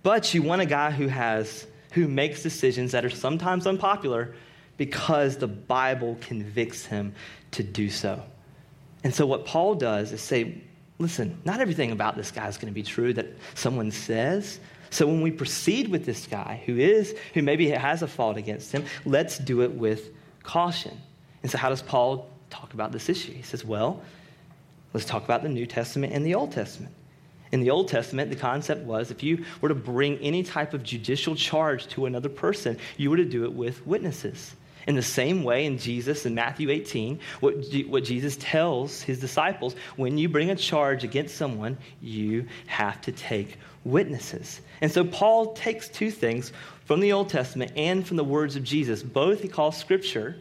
[0.03, 4.35] but you want a guy who has who makes decisions that are sometimes unpopular
[4.77, 7.15] because the Bible convicts him
[7.53, 8.23] to do so.
[9.03, 10.63] And so what Paul does is say,
[10.99, 14.59] listen, not everything about this guy is going to be true that someone says.
[14.91, 18.73] So when we proceed with this guy who is, who maybe has a fault against
[18.73, 20.11] him, let's do it with
[20.43, 20.97] caution.
[21.43, 23.33] And so how does Paul talk about this issue?
[23.33, 24.01] He says, well,
[24.95, 26.95] let's talk about the New Testament and the Old Testament.
[27.53, 30.83] In the Old Testament, the concept was if you were to bring any type of
[30.83, 34.55] judicial charge to another person, you were to do it with witnesses.
[34.87, 37.55] In the same way, in Jesus, in Matthew 18, what,
[37.89, 43.13] what Jesus tells his disciples when you bring a charge against someone, you have to
[43.13, 44.61] take witnesses.
[44.81, 46.53] And so Paul takes two things
[46.85, 49.03] from the Old Testament and from the words of Jesus.
[49.03, 50.37] Both he calls scripture.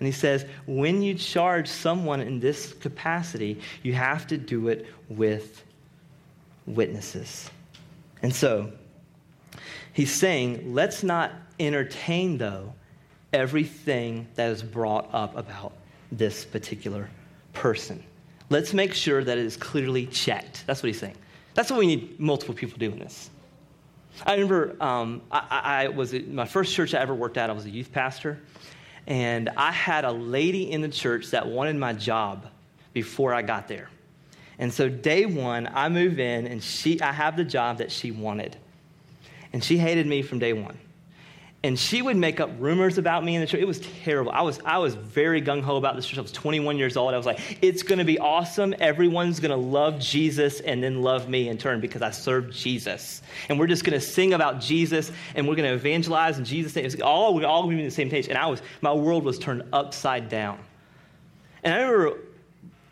[0.00, 4.86] And he says, when you charge someone in this capacity, you have to do it
[5.08, 5.62] with
[6.66, 7.50] witnesses.
[8.22, 8.72] And so,
[9.92, 12.74] he's saying, let's not entertain, though,
[13.34, 15.72] everything that is brought up about
[16.12, 17.10] this particular
[17.52, 18.02] person.
[18.48, 20.64] Let's make sure that it is clearly checked.
[20.66, 21.16] That's what he's saying.
[21.54, 23.30] That's what we need multiple people doing this.
[24.24, 27.50] I remember um, I, I, was my first church I ever worked at.
[27.50, 28.38] I was a youth pastor,
[29.08, 32.46] and I had a lady in the church that wanted my job
[32.92, 33.90] before I got there.
[34.60, 38.12] And so day one, I move in, and she I have the job that she
[38.12, 38.56] wanted,
[39.52, 40.78] and she hated me from day one
[41.64, 43.60] and she would make up rumors about me in the church.
[43.62, 44.30] It was terrible.
[44.32, 46.18] I was, I was very gung ho about this church.
[46.18, 47.14] I was 21 years old.
[47.14, 48.74] I was like, it's going to be awesome.
[48.78, 53.22] Everyone's going to love Jesus and then love me in turn because I serve Jesus.
[53.48, 56.76] And we're just going to sing about Jesus and we're going to evangelize in Jesus'
[56.76, 56.84] name.
[56.84, 58.28] It's all, we're all going to be on the same page.
[58.28, 60.58] And I was, my world was turned upside down.
[61.62, 62.18] And I remember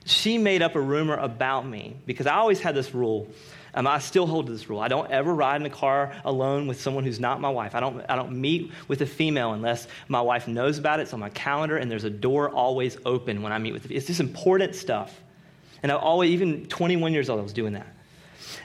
[0.07, 3.29] she made up a rumor about me because I always had this rule
[3.75, 4.81] um, I still hold to this rule.
[4.81, 7.75] I don't ever ride in a car alone with someone who's not my wife.
[7.75, 11.05] I don't, I don't meet with a female unless my wife knows about it.
[11.05, 13.91] It's on my calendar, and there's a door always open when I meet with.
[13.91, 15.19] It's just important stuff.
[15.83, 17.87] And I always, even 21 years old, I was doing that.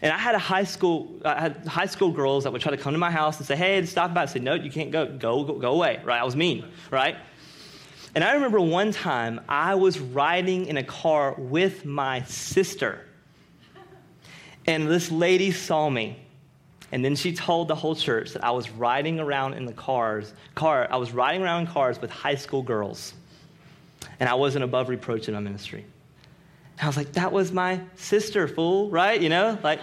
[0.02, 2.78] And I had a high school, I had high school girls that would try to
[2.78, 5.06] come to my house and say, "Hey, stop by." I said, "No, you can't go.
[5.06, 6.20] Go, go, go away." Right?
[6.20, 6.66] I was mean.
[6.92, 7.16] Right?
[8.14, 13.07] And I remember one time I was riding in a car with my sister.
[14.68, 16.20] And this lady saw me.
[16.92, 20.34] And then she told the whole church that I was riding around in the cars,
[20.56, 23.14] car, I was riding around in cars with high school girls.
[24.20, 25.86] And I wasn't above reproach in my ministry.
[26.78, 29.20] And I was like, that was my sister, fool, right?
[29.20, 29.80] You know, like,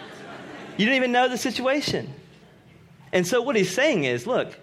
[0.76, 2.12] you didn't even know the situation.
[3.12, 4.58] And so what he's saying is, look,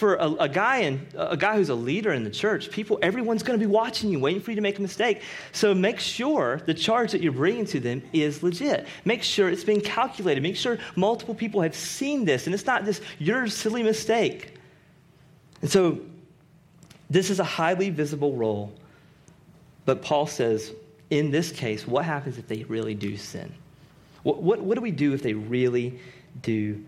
[0.00, 3.42] for a, a, guy and a guy who's a leader in the church, people, everyone's
[3.42, 5.20] going to be watching you, waiting for you to make a mistake.
[5.52, 8.86] So make sure the charge that you're bringing to them is legit.
[9.04, 10.42] Make sure it's being calculated.
[10.42, 14.54] Make sure multiple people have seen this, and it's not just your silly mistake.
[15.60, 16.00] And so,
[17.10, 18.72] this is a highly visible role,
[19.84, 20.72] but Paul says,
[21.10, 23.52] in this case, what happens if they really do sin?
[24.22, 26.00] What, what, what do we do if they really
[26.40, 26.82] do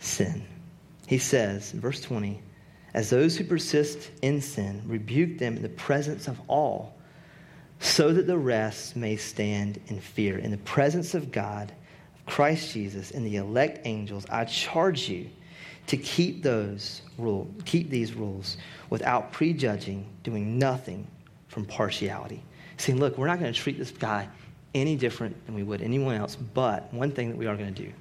[0.00, 0.44] sin?
[1.12, 2.40] He says in verse 20,
[2.94, 6.94] as those who persist in sin, rebuke them in the presence of all,
[7.80, 10.38] so that the rest may stand in fear.
[10.38, 11.70] In the presence of God,
[12.14, 15.28] of Christ Jesus, and the elect angels, I charge you
[15.88, 18.56] to keep those rule, keep these rules
[18.88, 21.06] without prejudging, doing nothing
[21.48, 22.42] from partiality.
[22.78, 24.30] Saying, look, we're not going to treat this guy
[24.74, 27.82] any different than we would anyone else, but one thing that we are going to
[27.82, 27.92] do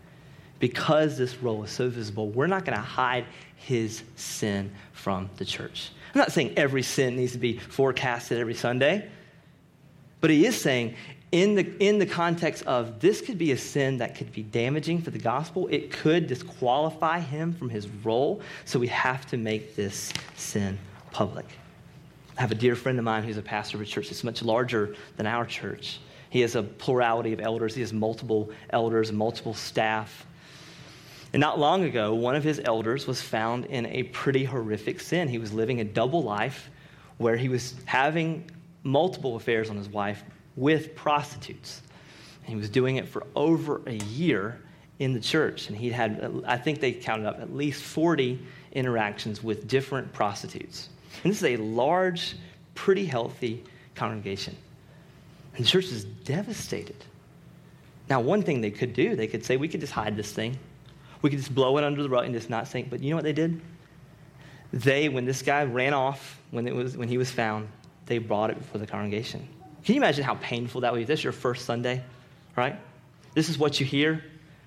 [0.62, 3.26] because this role is so visible, we're not going to hide
[3.58, 5.90] his sin from the church.
[6.14, 9.10] I'm not saying every sin needs to be forecasted every Sunday,
[10.22, 10.96] but he is saying,
[11.32, 15.02] in the, in the context of this could be a sin that could be damaging
[15.02, 19.76] for the gospel, it could disqualify him from his role, so we have to make
[19.76, 20.78] this sin
[21.12, 21.46] public.
[22.38, 24.44] I have a dear friend of mine who's a pastor of a church that's much
[24.44, 26.00] larger than our church.
[26.30, 30.28] He has a plurality of elders, he has multiple elders, multiple staff.
[31.34, 35.28] And not long ago, one of his elders was found in a pretty horrific sin.
[35.28, 36.70] He was living a double life
[37.18, 38.50] where he was having
[38.84, 40.24] multiple affairs on his wife
[40.58, 41.82] with prostitutes.
[42.42, 44.60] And he was doing it for over a year
[45.00, 45.70] in the church.
[45.70, 48.40] And he'd had, I think they counted up at least 40
[48.74, 50.90] interactions with different prostitutes.
[51.24, 52.36] And this is a large,
[52.76, 53.64] pretty healthy
[53.96, 54.56] congregation.
[55.56, 57.06] And the church is devastated.
[58.10, 60.58] Now, one thing they could do, they could say, we could just hide this thing.
[61.22, 62.90] We could just blow it under the rug and just not think.
[62.90, 63.62] But you know what they did?
[64.74, 67.68] They, when this guy ran off, when, it was, when he was found,
[68.06, 69.48] they brought it before the congregation.
[69.84, 71.04] Can you imagine how painful that would be?
[71.04, 72.04] This is your first Sunday,
[72.56, 72.76] right?
[73.34, 74.24] This is what you hear.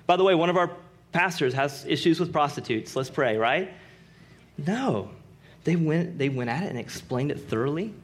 [0.06, 0.70] By the way, one of our
[1.12, 2.96] pastors has issues with prostitutes.
[2.96, 3.72] Let's pray, right?
[4.58, 5.10] No.
[5.64, 7.94] They went, they went at it and explained it thoroughly.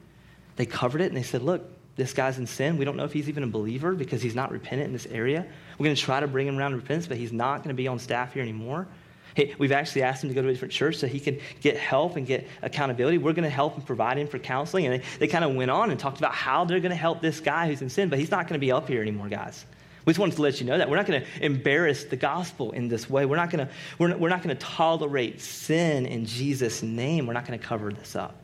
[0.55, 2.77] They covered it and they said, look, this guy's in sin.
[2.77, 5.45] We don't know if he's even a believer because he's not repentant in this area.
[5.77, 7.73] We're going to try to bring him around to repentance, but he's not going to
[7.73, 8.87] be on staff here anymore.
[9.35, 11.77] Hey, we've actually asked him to go to a different church so he can get
[11.77, 13.17] help and get accountability.
[13.17, 14.85] We're going to help and provide him for counseling.
[14.87, 17.21] And they, they kind of went on and talked about how they're going to help
[17.21, 19.65] this guy who's in sin, but he's not going to be up here anymore, guys.
[20.05, 20.89] We just wanted to let you know that.
[20.89, 23.25] We're not going to embarrass the gospel in this way.
[23.25, 27.27] We're not going to, we're, we're not going to tolerate sin in Jesus' name.
[27.27, 28.35] We're not going to cover this up.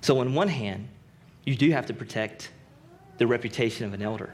[0.00, 0.88] So, on one hand,
[1.44, 2.50] you do have to protect
[3.18, 4.32] the reputation of an elder.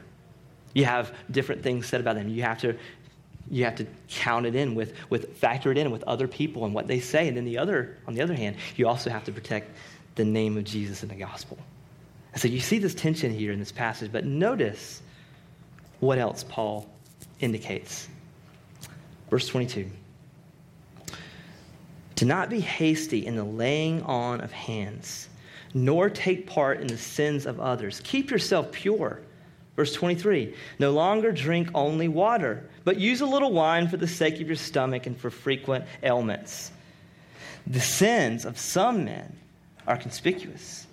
[0.73, 2.29] You have different things said about them.
[2.29, 2.77] You have to,
[3.49, 6.73] you have to count it in with, with factor it in with other people and
[6.73, 7.27] what they say.
[7.27, 9.75] And then the other, on the other hand, you also have to protect
[10.15, 11.57] the name of Jesus in the gospel.
[12.33, 15.01] And so you see this tension here in this passage, but notice
[16.01, 16.89] what else Paul
[17.39, 18.09] indicates.
[19.29, 19.89] Verse 22
[22.17, 25.29] To not be hasty in the laying on of hands
[25.75, 28.01] nor take part in the sins of others.
[28.05, 29.19] Keep yourself pure.
[29.75, 34.39] Verse 23 No longer drink only water, but use a little wine for the sake
[34.39, 36.71] of your stomach and for frequent ailments.
[37.67, 39.35] The sins of some men
[39.85, 40.87] are conspicuous,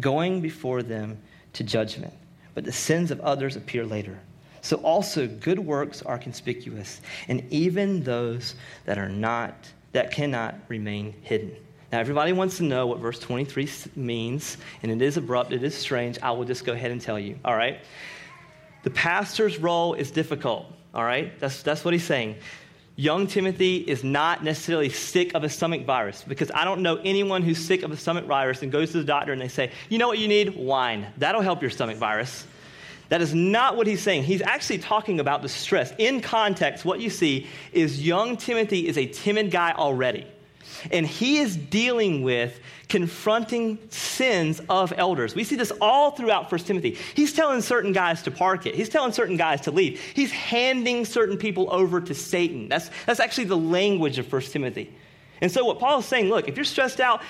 [0.00, 1.18] going before them
[1.52, 2.14] to judgment,
[2.54, 4.18] but the sins of others appear later.
[4.62, 8.54] So also good works are conspicuous, and even those
[8.86, 11.54] that are not, that cannot remain hidden.
[11.92, 15.74] Now, everybody wants to know what verse 23 means, and it is abrupt, it is
[15.74, 16.18] strange.
[16.22, 17.80] I will just go ahead and tell you, all right?
[18.82, 21.38] The pastor's role is difficult, all right?
[21.38, 22.36] That's, that's what he's saying.
[22.96, 27.42] Young Timothy is not necessarily sick of a stomach virus because I don't know anyone
[27.42, 29.98] who's sick of a stomach virus and goes to the doctor and they say, you
[29.98, 30.56] know what you need?
[30.56, 31.06] Wine.
[31.18, 32.46] That'll help your stomach virus.
[33.10, 34.24] That is not what he's saying.
[34.24, 35.92] He's actually talking about the stress.
[35.98, 40.26] In context, what you see is young Timothy is a timid guy already.
[40.90, 45.34] And he is dealing with confronting sins of elders.
[45.34, 46.98] We see this all throughout 1 Timothy.
[47.14, 50.00] He's telling certain guys to park it, he's telling certain guys to leave.
[50.00, 52.68] He's handing certain people over to Satan.
[52.68, 54.92] That's, that's actually the language of 1 Timothy.
[55.40, 57.22] And so, what Paul is saying look, if you're stressed out,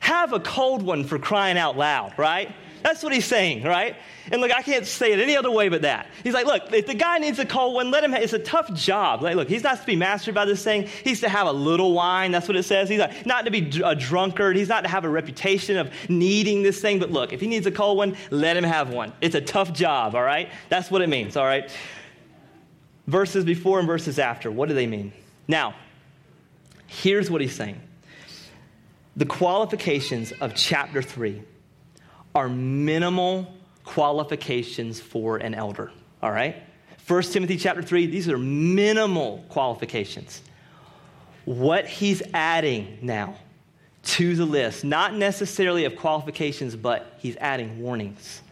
[0.00, 2.52] have a cold one for crying out loud, right?
[2.82, 3.96] That's what he's saying, right?
[4.32, 6.06] And look, I can't say it any other way but that.
[6.22, 8.12] He's like, look, if the guy needs a cold one, let him.
[8.12, 9.22] Have, it's a tough job.
[9.22, 10.88] Like, look, he's not to be mastered by this thing.
[11.04, 12.32] He's to have a little wine.
[12.32, 12.88] That's what it says.
[12.88, 14.56] He's like, not to be a drunkard.
[14.56, 16.98] He's not to have a reputation of needing this thing.
[16.98, 19.12] But look, if he needs a cold one, let him have one.
[19.20, 20.14] It's a tough job.
[20.14, 20.48] All right.
[20.68, 21.36] That's what it means.
[21.36, 21.70] All right.
[23.06, 24.50] Verses before and verses after.
[24.50, 25.12] What do they mean?
[25.48, 25.74] Now,
[26.86, 27.80] here's what he's saying.
[29.16, 31.42] The qualifications of chapter three
[32.34, 33.52] are minimal
[33.84, 35.90] qualifications for an elder.
[36.22, 36.56] All right?
[37.06, 40.42] 1 Timothy chapter 3, these are minimal qualifications.
[41.44, 43.36] What he's adding now
[44.02, 48.42] to the list, not necessarily of qualifications, but he's adding warnings.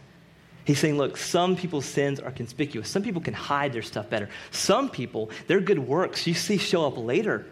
[0.65, 2.89] He's saying, look, some people's sins are conspicuous.
[2.89, 4.29] Some people can hide their stuff better.
[4.51, 7.45] Some people, their good works you see show up later.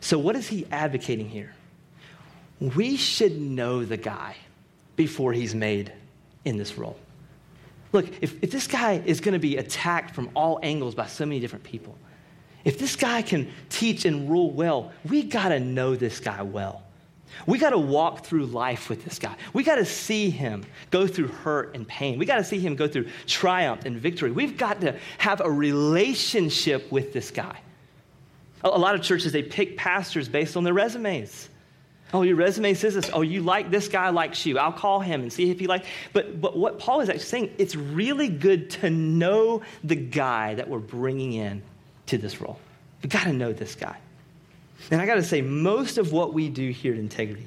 [0.00, 1.54] So, what is he advocating here?
[2.58, 4.36] We should know the guy
[5.00, 5.90] before he's made
[6.44, 6.94] in this role.
[7.90, 11.24] Look, if, if this guy is going to be attacked from all angles by so
[11.24, 11.96] many different people,
[12.66, 16.82] if this guy can teach and rule well, we got to know this guy well.
[17.46, 19.34] We got to walk through life with this guy.
[19.54, 22.18] We got to see him go through hurt and pain.
[22.18, 24.32] We got to see him go through triumph and victory.
[24.32, 27.58] We've got to have a relationship with this guy.
[28.62, 31.48] A, a lot of churches, they pick pastors based on their resumes.
[32.12, 33.10] Oh, your resume says this.
[33.12, 34.58] Oh, you like this guy likes you.
[34.58, 35.86] I'll call him and see if he likes.
[36.12, 40.68] But, but what Paul is actually saying, it's really good to know the guy that
[40.68, 41.62] we're bringing in
[42.06, 42.58] to this role.
[43.02, 43.96] We got to know this guy.
[44.90, 47.46] And I got to say, most of what we do here at Integrity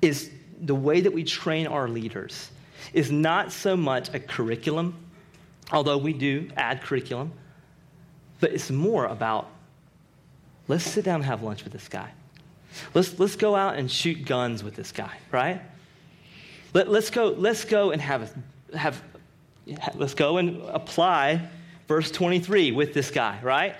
[0.00, 0.30] is
[0.60, 2.50] the way that we train our leaders
[2.92, 4.94] is not so much a curriculum,
[5.72, 7.32] although we do add curriculum,
[8.40, 9.48] but it's more about
[10.68, 12.10] let's sit down and have lunch with this guy.
[12.94, 15.60] Let's, let's go out and shoot guns with this guy, right?
[16.74, 18.34] Let, let's, go, let's go and have,
[18.74, 19.02] have,
[19.94, 21.48] let's go and apply
[21.88, 23.76] verse 23 with this guy, right?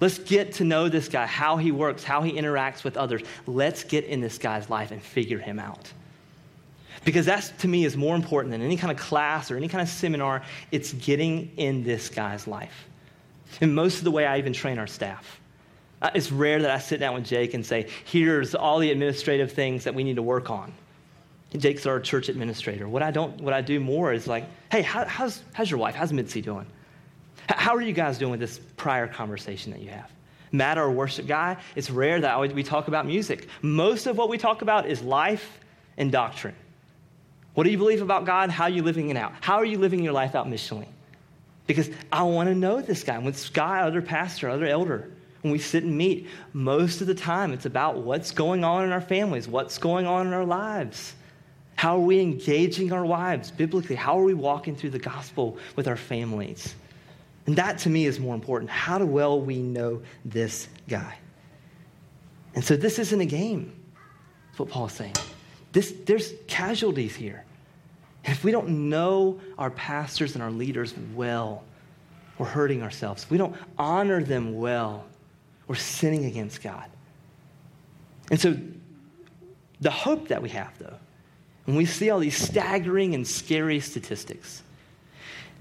[0.00, 3.22] Let's get to know this guy, how he works, how he interacts with others.
[3.46, 5.90] Let's get in this guy's life and figure him out.
[7.04, 9.80] Because that, to me, is more important than any kind of class or any kind
[9.80, 10.42] of seminar.
[10.72, 12.86] It's getting in this guy's life.
[13.60, 15.40] And most of the way I even train our staff.
[16.02, 19.52] Uh, it's rare that I sit down with Jake and say, here's all the administrative
[19.52, 20.72] things that we need to work on.
[21.56, 22.86] Jake's our church administrator.
[22.86, 25.94] What I, don't, what I do more is like, hey, how, how's, how's your wife?
[25.94, 26.66] How's Mitzi doing?
[27.48, 30.10] How are you guys doing with this prior conversation that you have?
[30.52, 33.48] Matt, our worship guy, it's rare that we talk about music.
[33.62, 35.60] Most of what we talk about is life
[35.96, 36.54] and doctrine.
[37.54, 38.50] What do you believe about God?
[38.50, 39.32] How are you living it out?
[39.40, 40.88] How are you living your life out missionally?
[41.66, 43.18] Because I want to know this guy.
[43.18, 45.10] With Scott, other pastor, other elder,
[45.42, 48.92] when we sit and meet, most of the time it's about what's going on in
[48.92, 51.14] our families, what's going on in our lives.
[51.76, 53.96] How are we engaging our wives biblically?
[53.96, 56.74] How are we walking through the gospel with our families?
[57.46, 58.70] And that to me is more important.
[58.70, 61.18] How well we know this guy.
[62.54, 63.78] And so this isn't a game.
[64.48, 65.14] That's what Paul's saying.
[65.72, 67.44] This, there's casualties here.
[68.24, 71.62] And if we don't know our pastors and our leaders well,
[72.38, 73.22] we're hurting ourselves.
[73.22, 75.04] If we don't honor them well,
[75.68, 76.86] we're sinning against God.
[78.30, 78.56] And so
[79.80, 80.96] the hope that we have, though,
[81.64, 84.62] when we see all these staggering and scary statistics,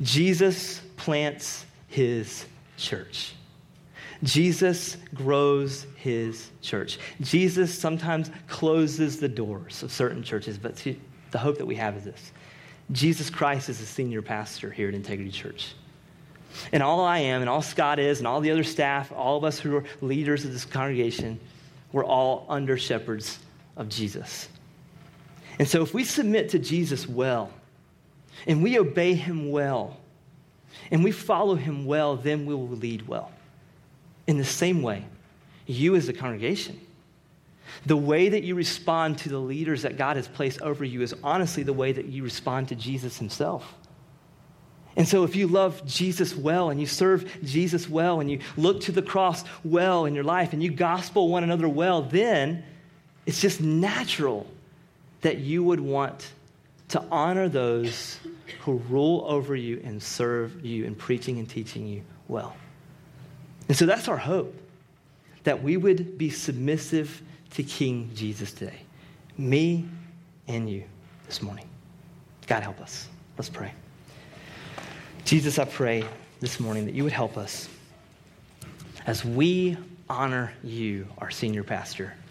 [0.02, 2.46] Jesus plants his
[2.78, 3.34] church.
[4.24, 7.00] Jesus grows his church.
[7.22, 10.76] Jesus sometimes closes the doors of certain churches, but
[11.32, 12.32] the hope that we have is this
[12.92, 15.74] Jesus Christ is the senior pastor here at Integrity Church.
[16.72, 19.44] And all I am, and all Scott is, and all the other staff, all of
[19.44, 21.40] us who are leaders of this congregation,
[21.92, 23.40] we're all under shepherds
[23.78, 24.48] of Jesus.
[25.60, 27.52] And so if we submit to Jesus well,
[28.48, 29.98] and we obey him well,
[30.92, 33.32] and we follow him well, then we will lead well.
[34.28, 35.06] In the same way,
[35.66, 36.80] you as a congregation,
[37.86, 41.14] the way that you respond to the leaders that God has placed over you is
[41.24, 43.74] honestly the way that you respond to Jesus himself.
[44.98, 48.82] And so, if you love Jesus well and you serve Jesus well and you look
[48.82, 52.64] to the cross well in your life and you gospel one another well, then
[53.26, 54.48] it's just natural
[55.22, 56.32] that you would want
[56.90, 58.20] to honor those
[58.62, 62.56] who rule over you and serve you in preaching and teaching you well.
[63.68, 64.56] And so that's our hope
[65.44, 67.22] that we would be submissive
[67.52, 68.82] to King Jesus today.
[69.38, 69.86] Me
[70.48, 70.84] and you
[71.26, 71.68] this morning.
[72.48, 73.08] God help us.
[73.38, 73.74] Let's pray.
[75.26, 76.04] Jesus, I pray
[76.40, 77.68] this morning that you would help us
[79.08, 79.76] as we
[80.08, 82.14] honor you, our senior pastor